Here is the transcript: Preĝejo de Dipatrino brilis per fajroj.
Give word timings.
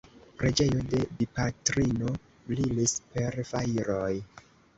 Preĝejo 0.37 0.79
de 0.93 1.01
Dipatrino 1.19 2.15
brilis 2.49 2.97
per 3.13 3.39
fajroj. 3.53 4.11